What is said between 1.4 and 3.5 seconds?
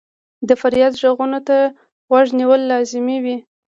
ته غوږ نیول لازمي وي.